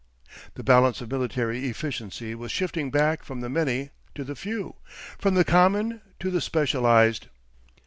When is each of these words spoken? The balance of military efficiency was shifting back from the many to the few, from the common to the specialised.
The 0.55 0.63
balance 0.63 0.99
of 1.01 1.11
military 1.11 1.67
efficiency 1.67 2.33
was 2.33 2.51
shifting 2.51 2.89
back 2.89 3.21
from 3.21 3.41
the 3.41 3.49
many 3.49 3.91
to 4.15 4.23
the 4.23 4.35
few, 4.35 4.77
from 5.19 5.35
the 5.35 5.45
common 5.45 6.01
to 6.21 6.31
the 6.31 6.41
specialised. 6.41 7.27